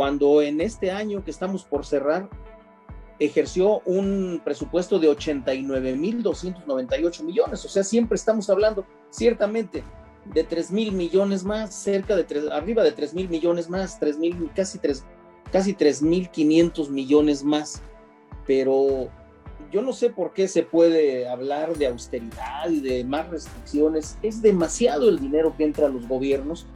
[0.00, 2.30] cuando en este año que estamos por cerrar
[3.18, 9.84] ejerció un presupuesto de 89 mil 298 millones, o sea, siempre estamos hablando, ciertamente,
[10.24, 14.16] de 3 mil millones más, cerca de tres, arriba de 3 mil millones más, 3
[14.16, 15.04] mil, casi 3,
[15.52, 17.82] casi 3 mil 500 millones más.
[18.46, 19.10] Pero
[19.70, 24.16] yo no sé por qué se puede hablar de austeridad y de más restricciones.
[24.22, 26.66] Es demasiado el dinero que entra a los gobiernos,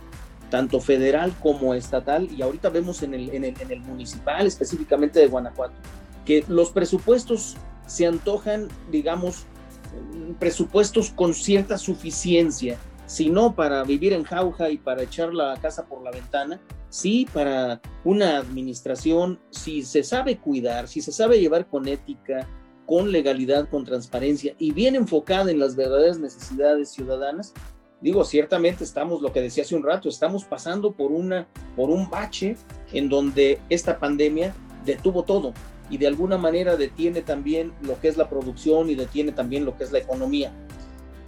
[0.55, 5.19] tanto federal como estatal, y ahorita vemos en el, en el, en el municipal, específicamente
[5.19, 5.75] de Guanajuato,
[6.25, 7.57] que los presupuestos
[7.89, 9.47] se antojan, digamos,
[10.39, 16.05] presupuestos con cierta suficiencia, sino para vivir en jauja y para echar la casa por
[16.05, 21.89] la ventana, sí para una administración, si se sabe cuidar, si se sabe llevar con
[21.89, 22.47] ética,
[22.87, 27.53] con legalidad, con transparencia y bien enfocada en las verdaderas necesidades ciudadanas,
[28.05, 32.09] digo, ciertamente estamos, lo que decía hace un rato, estamos pasando por, una, por un
[32.09, 32.57] bache
[32.93, 35.53] en donde esta pandemia detuvo todo
[35.91, 39.77] y de alguna manera detiene también lo que es la producción y detiene también lo
[39.77, 40.53] que es la economía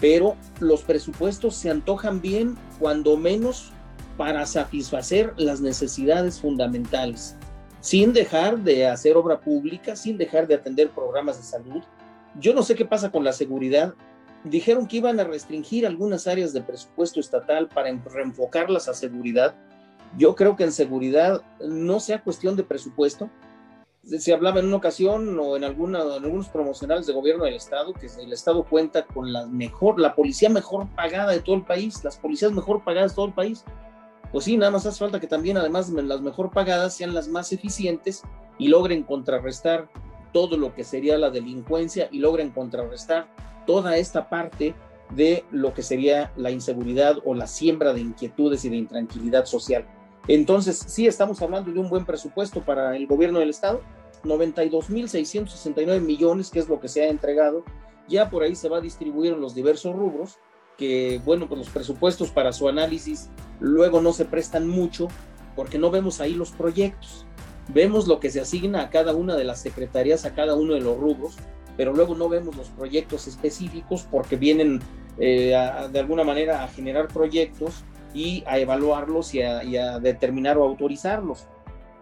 [0.00, 3.72] pero los presupuestos se antojan bien cuando menos
[4.16, 7.36] para satisfacer las necesidades fundamentales,
[7.80, 11.82] sin dejar de hacer obra pública, sin dejar de atender programas de salud.
[12.38, 13.94] Yo no sé qué pasa con la seguridad.
[14.46, 19.56] Dijeron que iban a restringir algunas áreas de presupuesto estatal para reenfocarlas a seguridad.
[20.16, 23.28] Yo creo que en seguridad no sea cuestión de presupuesto,
[24.04, 27.92] se hablaba en una ocasión o en, alguna, en algunos promocionales de gobierno del Estado
[27.92, 32.04] que el Estado cuenta con la mejor, la policía mejor pagada de todo el país,
[32.04, 33.64] las policías mejor pagadas de todo el país.
[34.30, 37.52] Pues sí, nada más hace falta que también además las mejor pagadas sean las más
[37.52, 38.22] eficientes
[38.58, 39.88] y logren contrarrestar
[40.32, 43.26] todo lo que sería la delincuencia y logren contrarrestar
[43.66, 44.74] toda esta parte
[45.10, 49.86] de lo que sería la inseguridad o la siembra de inquietudes y de intranquilidad social.
[50.28, 53.80] Entonces, sí estamos hablando de un buen presupuesto para el gobierno del Estado,
[54.24, 57.64] 92.669 millones, que es lo que se ha entregado.
[58.08, 60.38] Ya por ahí se va a distribuir en los diversos rubros,
[60.76, 65.08] que bueno, pues los presupuestos para su análisis luego no se prestan mucho,
[65.54, 67.24] porque no vemos ahí los proyectos.
[67.68, 70.80] Vemos lo que se asigna a cada una de las secretarías, a cada uno de
[70.80, 71.36] los rubros,
[71.76, 74.80] pero luego no vemos los proyectos específicos porque vienen
[75.18, 75.54] eh,
[75.90, 77.84] de alguna manera a generar proyectos
[78.14, 81.46] y a evaluarlos y a, determinar o autorizarlos.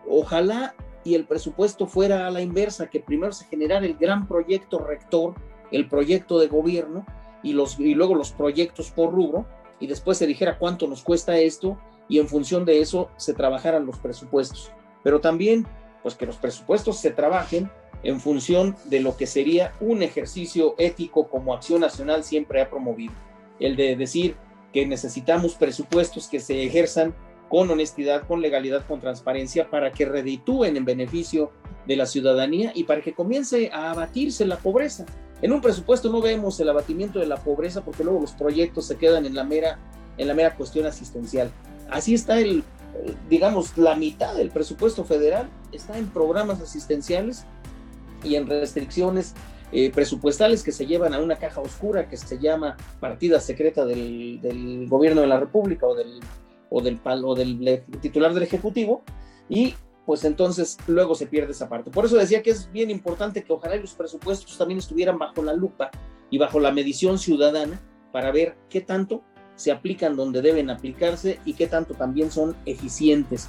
[0.09, 4.79] Ojalá y el presupuesto fuera a la inversa, que primero se generara el gran proyecto
[4.79, 5.35] rector,
[5.71, 7.05] el proyecto de gobierno
[7.43, 9.47] y, y luego los proyectos por rubro,
[9.81, 13.87] y después se dijera cuánto nos cuesta esto y en función de eso se trabajaran
[13.87, 14.73] los presupuestos.
[15.03, 15.67] Pero también,
[16.03, 17.71] pues que los presupuestos se trabajen
[18.05, 23.15] en función de lo que sería un ejercicio ético como Acción Nacional siempre ha promovido.
[23.59, 24.37] El de decir,
[24.73, 27.15] que necesitamos presupuestos que se ejerzan
[27.49, 31.53] con honestidad, con legalidad, con transparencia, para que reditúen en beneficio
[31.87, 35.07] de la ciudadanía y para que comience a abatirse la pobreza.
[35.43, 38.97] En un presupuesto no vemos el abatimiento de la pobreza porque luego los proyectos se
[38.97, 39.79] quedan en la mera,
[40.19, 41.51] en la mera cuestión asistencial.
[41.91, 42.65] Así está el,
[43.29, 47.47] digamos, la mitad del presupuesto federal está en programas asistenciales
[48.25, 49.35] y en restricciones
[49.73, 54.87] eh, presupuestales que se llevan a una caja oscura que se llama partida secreta del,
[54.89, 56.21] gobierno de la República o del,
[56.71, 59.03] o del, o del titular del Ejecutivo
[59.49, 59.75] y
[60.07, 61.91] pues entonces luego se pierde esa parte.
[61.91, 65.55] Por eso decía que es bien importante que ojalá los presupuestos también estuvieran bajo la
[65.55, 65.91] lupa
[66.31, 67.81] y bajo la medición ciudadana
[68.13, 69.25] para ver qué tanto
[69.57, 73.49] se aplican donde deben aplicarse y qué tanto también son eficientes.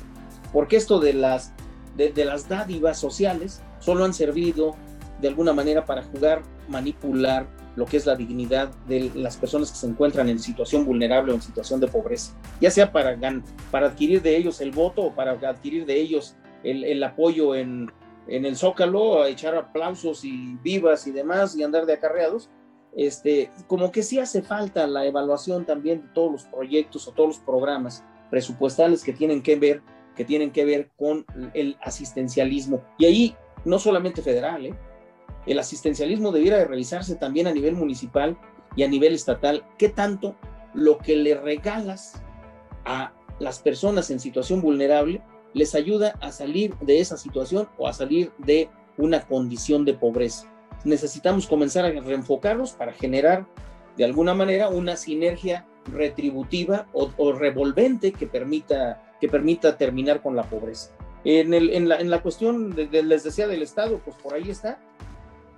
[0.53, 1.53] Porque esto de las,
[1.95, 4.75] de las dádivas sociales solo han servido
[5.21, 9.77] de alguna manera para jugar, manipular lo que es la dignidad de las personas que
[9.77, 13.17] se encuentran en situación vulnerable o en situación de pobreza, ya sea para,
[13.69, 17.91] para adquirir de ellos el voto o para adquirir de ellos el, apoyo en,
[18.27, 22.49] en el zócalo, a echar aplausos y vivas y demás y andar de acarreados,
[22.95, 27.29] este, como que sí hace falta la evaluación también de todos los proyectos o todos
[27.29, 29.81] los programas presupuestales que tienen que ver,
[30.15, 32.81] que tienen que ver con el asistencialismo.
[32.97, 34.75] Y ahí, no solamente federal, ¿eh?
[35.45, 38.37] el asistencialismo debiera de realizarse también a nivel municipal
[38.75, 39.65] y a nivel estatal.
[39.77, 40.35] ¿Qué tanto
[40.73, 42.21] lo que le regalas
[42.85, 45.21] a las personas en situación vulnerable
[45.53, 50.51] les ayuda a salir de esa situación o a salir de una condición de pobreza?
[50.83, 53.47] Necesitamos comenzar a reenfocarlos para generar
[53.97, 60.43] de alguna manera una sinergia retributiva o, revolvente que permita, que permita terminar con la
[60.43, 60.91] pobreza.
[61.25, 64.79] En, la, en la, cuestión, les decía, del Estado, pues por ahí está.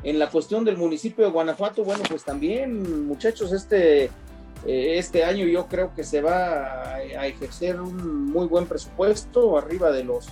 [0.01, 5.45] En la cuestión del municipio de Guanajuato, bueno, pues también, muchachos, este, eh, este año
[5.45, 10.27] yo creo que se va a, ejercer un muy buen presupuesto, arriba de los...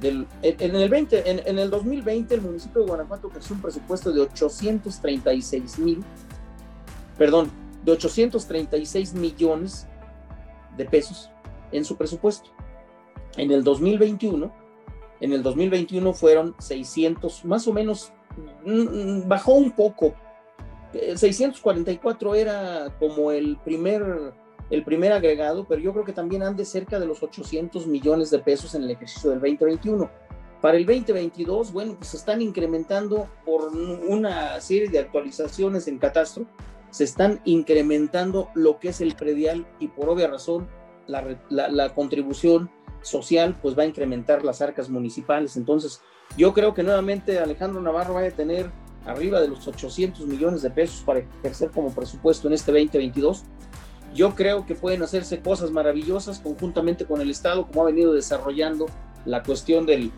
[0.00, 4.12] Del, en, el 20, en, en el 2020 el municipio de Guanajuato creció un presupuesto
[4.12, 6.04] de 836 mil,
[7.16, 7.50] perdón,
[7.84, 9.86] de 836 millones
[10.76, 11.30] de pesos
[11.72, 12.50] en su presupuesto.
[13.36, 14.63] En el 2021,
[15.24, 18.12] en el 2021 fueron 600, más o menos,
[18.66, 20.14] mm, bajó un poco.
[20.92, 24.34] 644 era como el primer,
[24.68, 28.38] el primer agregado, pero yo creo que también ande cerca de los 800 millones de
[28.38, 30.10] pesos en el ejercicio del 2021.
[30.60, 36.44] Para el 2022, bueno, pues se están incrementando por una serie de actualizaciones en catastro,
[36.90, 40.68] se están incrementando lo que es el predial y por obvia razón
[41.06, 42.70] la, contribución
[43.04, 45.56] social pues va a incrementar las arcas municipales.
[45.56, 46.00] Entonces
[46.36, 48.70] yo creo que nuevamente Alejandro Navarro va a tener
[49.06, 53.44] arriba de los 800 millones de pesos para ejercer como presupuesto en este 2022.
[54.14, 58.86] Yo creo que pueden hacerse cosas maravillosas conjuntamente con el Estado, como ha venido desarrollando
[59.24, 60.10] la cuestión de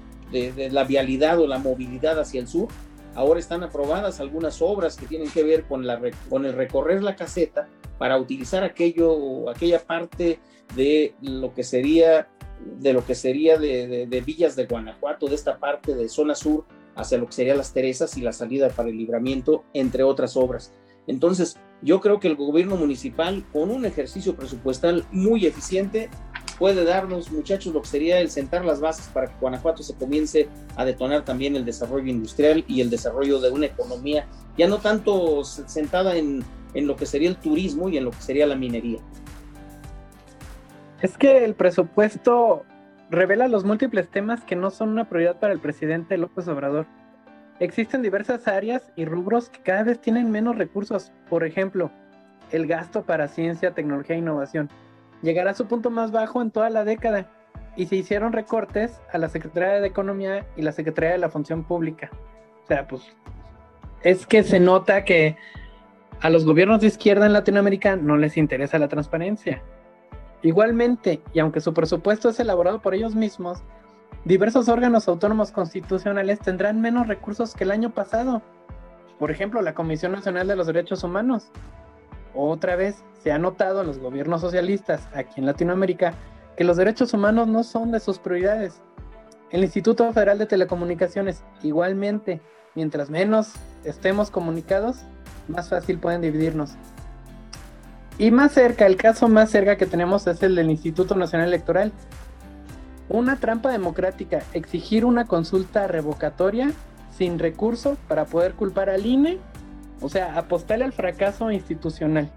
[0.70, 2.68] la vialidad o la movilidad hacia el sur
[3.16, 7.16] Ahora están aprobadas algunas obras que tienen que ver con, la, con el recorrer la
[7.16, 10.38] caseta para utilizar aquello, aquella parte
[10.76, 12.28] de lo que sería
[12.78, 16.64] de lo que sería de, de, Villas de Guanajuato, de esta parte de zona sur
[16.94, 20.72] hacia lo que sería Las Teresas y la salida para el libramiento, entre otras obras.
[21.06, 26.08] Entonces, yo creo que el gobierno municipal, con un ejercicio presupuestal muy eficiente,
[26.58, 30.48] puede darnos, muchachos, lo que sería el sentar las bases para que Guanajuato se comience
[30.76, 35.44] a detonar también el desarrollo industrial y el desarrollo de una economía ya no tanto
[35.44, 36.42] sentada en,
[36.72, 39.00] en lo que sería el turismo y en lo que sería la minería.
[41.02, 42.64] Es que el presupuesto
[43.10, 46.86] revela los múltiples temas que no son una prioridad para el presidente López Obrador.
[47.60, 51.12] Existen diversas áreas y rubros que cada vez tienen menos recursos.
[51.28, 51.90] Por ejemplo,
[52.50, 54.70] el gasto para ciencia, tecnología e innovación
[55.22, 57.30] llegará a su punto más bajo en toda la década
[57.76, 61.64] y se hicieron recortes a la Secretaría de Economía y la Secretaría de la Función
[61.64, 62.10] Pública.
[62.64, 63.02] O sea, pues
[64.02, 65.36] es que se nota que
[66.20, 69.62] a los gobiernos de izquierda en Latinoamérica no les interesa la transparencia.
[70.46, 73.58] Igualmente, y aunque su presupuesto es elaborado por ellos mismos,
[74.24, 78.42] diversos órganos autónomos constitucionales tendrán menos recursos que el año pasado.
[79.18, 81.50] Por ejemplo, la Comisión Nacional de los Derechos Humanos.
[82.32, 86.14] Otra vez, se ha notado en los gobiernos socialistas aquí en Latinoamérica
[86.56, 88.80] que los derechos humanos no son de sus prioridades.
[89.50, 92.40] El Instituto Federal de Telecomunicaciones, igualmente,
[92.76, 94.98] mientras menos estemos comunicados,
[95.48, 96.76] más fácil pueden dividirnos.
[98.18, 101.92] Y más cerca, el caso más cerca que tenemos es el del Instituto Nacional Electoral.
[103.08, 106.72] Una trampa democrática, exigir una consulta revocatoria
[107.10, 109.38] sin recurso para poder culpar al INE,
[110.00, 112.30] o sea, apostarle al fracaso institucional.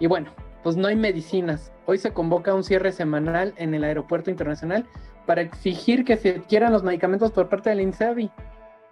[0.00, 0.32] Y bueno,
[0.64, 1.72] pues no hay medicinas.
[1.86, 4.86] Hoy se convoca un cierre semanal en el aeropuerto internacional
[5.26, 8.30] para exigir que se adquieran los medicamentos por parte del INSABI.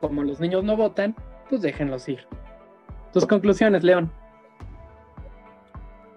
[0.01, 1.17] Como los niños no votan,
[1.49, 2.27] pues déjenlos ir.
[3.13, 4.13] Tus conclusiones, León.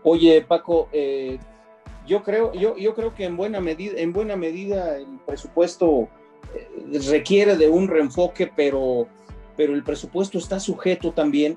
[0.04, 1.39] Oye, Paco, eh,
[2.06, 6.10] yo creo, yo, yo creo que en buena medida, en buena medida el presupuesto
[6.54, 9.08] eh, requiere de un reenfoque, pero,
[9.56, 11.56] pero el presupuesto está sujeto también.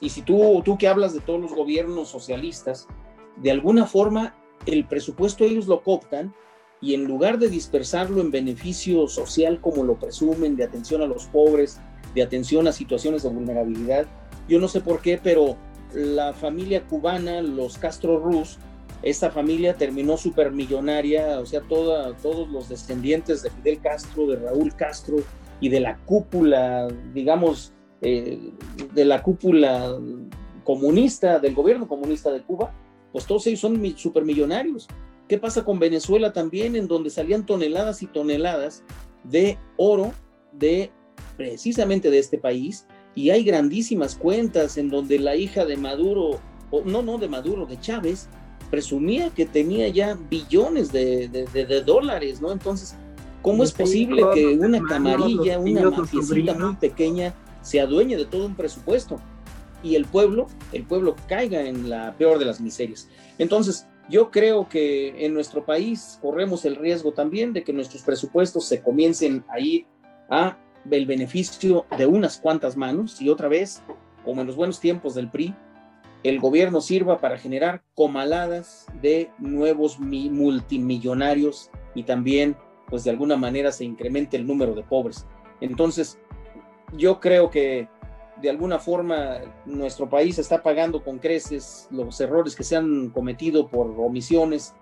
[0.00, 2.88] Y si tú, tú que hablas de todos los gobiernos socialistas,
[3.36, 4.34] de alguna forma
[4.66, 6.34] el presupuesto ellos lo cooptan
[6.80, 11.26] y en lugar de dispersarlo en beneficio social como lo presumen, de atención a los
[11.26, 11.80] pobres,
[12.14, 14.06] de atención a situaciones de vulnerabilidad,
[14.48, 15.56] yo no sé por qué, pero
[15.94, 18.58] la familia cubana, los Castro Ruz,
[19.02, 25.16] esta familia terminó supermillonaria, o sea, todos los descendientes de Fidel Castro, de Raúl Castro
[25.60, 28.52] y de la cúpula, digamos, eh,
[28.94, 29.98] de la cúpula
[30.64, 32.72] comunista, del gobierno comunista de Cuba,
[33.10, 34.88] pues todos ellos son supermillonarios.
[35.28, 38.84] ¿Qué pasa con Venezuela también, en donde salían toneladas y toneladas
[39.24, 40.12] de oro
[40.52, 40.90] de
[41.36, 46.40] precisamente de este país y hay grandísimas cuentas en donde la hija de Maduro,
[46.70, 48.28] o no, no de Maduro, de Chávez,
[48.70, 52.52] presumía que tenía ya billones de, dólares, ¿no?
[52.52, 52.96] Entonces,
[53.42, 58.54] ¿cómo es posible que una camarilla, una mafiecita muy pequeña se adueñe de todo un
[58.54, 59.20] presupuesto?
[59.82, 63.08] Y el pueblo, el pueblo caiga en la peor de las miserias.
[63.36, 68.64] Entonces, yo creo que en nuestro país corremos el riesgo también de que nuestros presupuestos
[68.64, 69.86] se comiencen a ir
[70.30, 70.56] a
[70.90, 73.82] el beneficio de unas cuantas manos y otra vez,
[74.24, 75.54] como en los buenos tiempos del PRI,
[76.22, 82.56] el gobierno sirva para generar comaladas de nuevos multimillonarios y también,
[82.88, 85.26] pues de alguna manera se incremente el número de pobres.
[85.60, 86.18] Entonces,
[86.96, 87.88] yo creo que
[88.40, 93.68] de alguna forma nuestro país está pagando con creces los errores que se han cometido
[93.68, 94.74] por omisiones,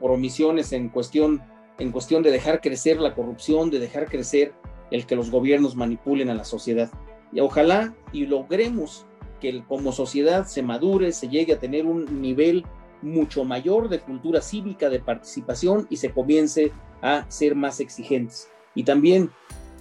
[0.00, 1.42] por omisiones en cuestión,
[1.78, 4.52] en cuestión de dejar crecer la corrupción, de dejar crecer
[4.90, 6.90] el que los gobiernos manipulen a la sociedad.
[7.32, 9.06] Y ojalá y logremos
[9.40, 12.64] que como sociedad se madure, se llegue a tener un nivel
[13.02, 16.72] mucho mayor de cultura cívica, de participación y se comience
[17.02, 18.48] a ser más exigentes.
[18.74, 19.30] Y también,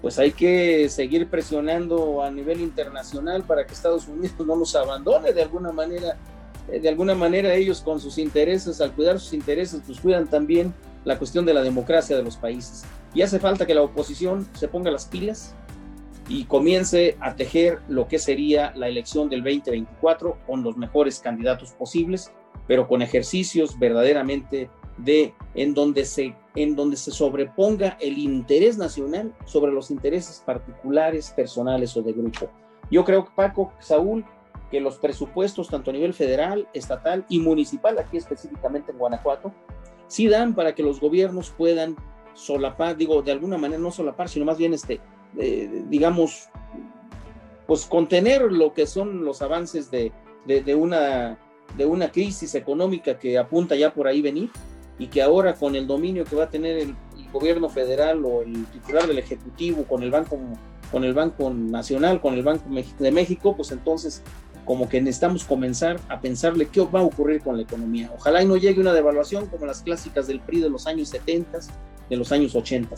[0.01, 5.31] pues hay que seguir presionando a nivel internacional para que Estados Unidos no nos abandone
[5.31, 6.17] de alguna manera.
[6.69, 10.73] Eh, de alguna manera ellos con sus intereses, al cuidar sus intereses, pues cuidan también
[11.05, 12.83] la cuestión de la democracia de los países.
[13.14, 15.55] Y hace falta que la oposición se ponga las pilas
[16.28, 21.72] y comience a tejer lo que sería la elección del 2024 con los mejores candidatos
[21.74, 22.32] posibles,
[22.68, 29.34] pero con ejercicios verdaderamente de en donde se en donde se sobreponga el interés nacional
[29.45, 32.47] sobre los intereses particulares, personales o de grupo.
[32.91, 34.24] Yo creo que Paco, Saúl,
[34.70, 39.51] que los presupuestos tanto a nivel federal, estatal y municipal, aquí específicamente en Guanajuato,
[40.07, 41.95] sí dan para que los gobiernos puedan
[42.34, 44.99] solapar, digo, de alguna manera no solapar, sino más bien este,
[45.89, 46.49] digamos,
[47.67, 50.11] pues contener lo que son los avances de,
[50.45, 51.38] de, una,
[51.77, 54.49] de una crisis económica que apunta ya por ahí venir
[54.99, 56.95] y que ahora con el dominio que va a tener el,
[57.31, 60.38] gobierno federal o el titular del Ejecutivo con el Banco,
[60.91, 62.63] con el Banco Nacional, con el Banco
[62.99, 64.21] de México, pues entonces
[64.66, 68.11] como que necesitamos comenzar a pensarle qué va a ocurrir con la economía.
[68.16, 71.59] Ojalá y no llegue una devaluación como las clásicas del PRI de los años 70,
[72.09, 72.95] de los años 80.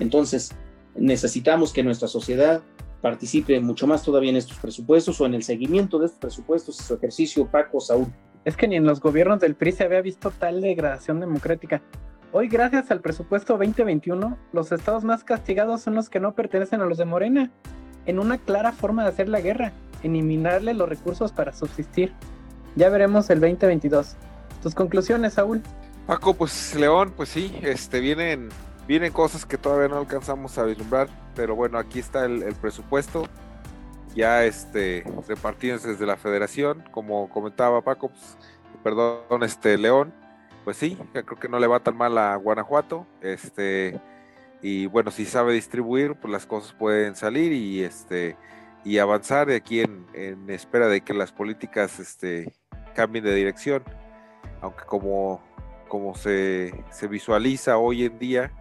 [0.00, 0.52] Entonces,
[0.94, 2.62] necesitamos que nuestra sociedad
[3.00, 6.82] participe mucho más todavía en estos presupuestos o en el seguimiento de estos presupuestos y
[6.82, 8.06] su ejercicio Paco Saúl.
[8.44, 11.82] Es que ni en los gobiernos del PRI se había visto tal degradación democrática.
[12.32, 16.86] Hoy, gracias al presupuesto 2021, los estados más castigados son los que no pertenecen a
[16.86, 17.50] los de Morena,
[18.06, 19.72] en una clara forma de hacer la guerra,
[20.06, 22.12] eliminarle los recursos para subsistir.
[22.74, 24.16] Ya veremos el 2022.
[24.62, 25.62] Tus conclusiones, Saúl.
[26.06, 28.48] Paco, pues León, pues sí, este vienen
[28.86, 33.24] Vienen cosas que todavía no alcanzamos a vislumbrar, pero bueno, aquí está el, presupuesto
[34.14, 38.38] ya este repartidos desde la federación, como comentaba Paco, pues,
[38.84, 40.14] perdón, este León,
[40.64, 44.00] pues sí, creo que no le va tan mal a Guanajuato, este
[44.62, 48.36] y bueno, si sabe distribuir, pues las cosas pueden salir y este
[48.86, 50.06] y avanzar de aquí en,
[50.48, 52.54] espera de que las políticas este
[52.94, 53.82] cambien de dirección,
[54.60, 55.42] aunque como
[55.88, 58.52] como se, se visualiza hoy en día,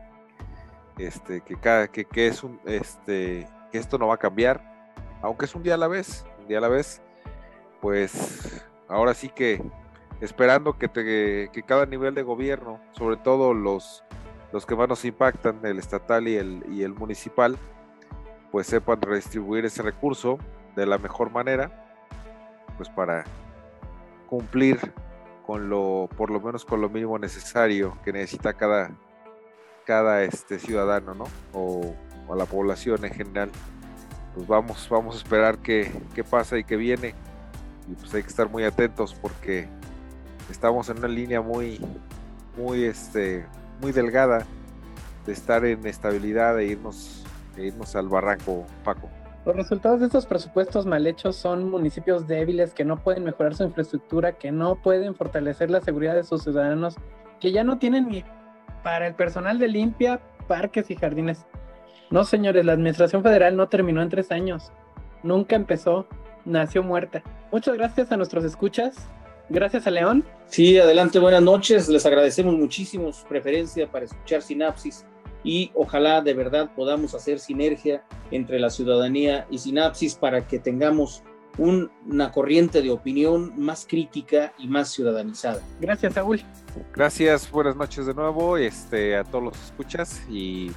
[0.98, 5.46] este, que, cada, que, que, es un, este, que esto no va a cambiar, aunque
[5.46, 7.02] es un día a la vez, un día a la vez,
[7.80, 9.62] pues ahora sí que
[10.22, 14.04] esperando que, te, que cada nivel de gobierno, sobre todo los,
[14.52, 17.58] los que más nos impactan, el estatal y el, y el municipal,
[18.56, 20.40] pues sepan redistribuir ese recurso
[20.78, 21.74] de la mejor manera,
[22.78, 23.26] pues para
[24.30, 24.80] cumplir
[25.46, 28.92] con lo, por lo menos con lo mínimo necesario que necesita cada,
[29.86, 31.26] cada este ciudadano, ¿no?
[31.52, 31.94] O,
[32.32, 33.52] a la población en general.
[34.34, 37.14] Pues vamos, vamos a esperar qué, qué pasa y qué viene.
[37.92, 39.68] Y pues hay que estar muy atentos porque
[40.50, 41.82] estamos en una línea muy,
[42.56, 43.46] muy, este,
[43.82, 44.46] muy delgada
[45.26, 47.26] de estar en estabilidad e irnos,
[47.58, 49.10] e irnos al barranco, Paco.
[49.46, 53.64] Los resultados de estos presupuestos mal hechos son municipios débiles que no pueden mejorar su
[53.64, 56.96] infraestructura, que no pueden fortalecer la seguridad de sus ciudadanos,
[57.40, 58.24] que ya no tienen ni
[58.84, 61.46] para el personal de limpia, parques y jardines.
[62.10, 64.72] No, señores, la administración federal no terminó en tres años.
[65.22, 66.08] Nunca empezó,
[66.44, 67.22] nació muerta.
[67.52, 68.96] Muchas gracias a nuestros escuchas.
[69.50, 70.26] Gracias a León.
[70.48, 71.88] Sí, adelante, buenas noches.
[71.88, 75.06] Les agradecemos muchísimo su preferencia para escuchar Sinapsis
[75.46, 81.24] y ojalá de verdad podamos hacer sinergia entre la ciudadanía y Sinapsis para que tengamos
[81.58, 85.62] una corriente de opinión más crítica y más ciudadanizada.
[85.80, 86.42] Gracias, Saúl.
[86.94, 90.72] Gracias, buenas noches de nuevo este, a todos los escuchas y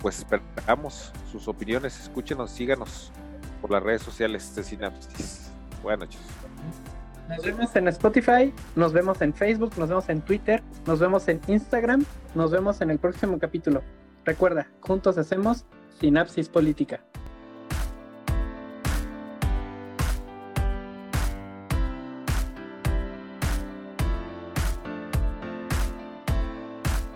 [0.00, 3.10] pues esperamos sus opiniones, escúchenos, síganos
[3.60, 5.50] por las redes sociales de Sinapsis.
[5.82, 6.20] Buenas noches.
[7.28, 11.40] Nos vemos en Spotify, nos vemos en Facebook, nos vemos en Twitter, nos vemos en
[11.46, 12.04] Instagram,
[12.34, 13.82] nos vemos en el próximo capítulo.
[14.24, 15.64] Recuerda, juntos hacemos
[15.98, 17.00] Sinapsis Política.